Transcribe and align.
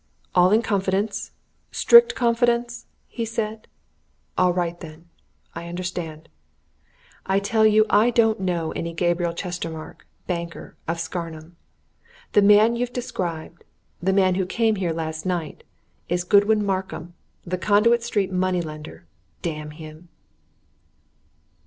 "All 0.33 0.49
in 0.51 0.63
confidence 0.63 1.29
strict 1.71 2.15
confidence?" 2.15 2.87
he 3.07 3.23
said. 3.23 3.67
"All 4.35 4.51
right, 4.51 4.79
then! 4.79 5.09
I 5.53 5.67
understand. 5.67 6.27
I 7.27 7.37
tell 7.37 7.67
you, 7.67 7.85
I 7.87 8.09
don't 8.09 8.39
know 8.39 8.71
any 8.71 8.93
Gabriel 8.95 9.31
Chestermarke, 9.33 10.03
banker, 10.25 10.75
of 10.87 10.99
Scarnham! 10.99 11.55
The 12.31 12.41
man 12.41 12.75
you've 12.75 12.91
described 12.93 13.63
the 14.01 14.11
man 14.11 14.33
who 14.33 14.47
came 14.47 14.77
here 14.77 14.91
last 14.91 15.23
night 15.23 15.63
is 16.09 16.23
Godwin 16.23 16.65
Markham, 16.65 17.13
the 17.45 17.59
Conduit 17.59 18.01
Street 18.01 18.31
money 18.31 18.63
lender 18.63 19.05
damn 19.43 19.69
him!" 19.69 20.09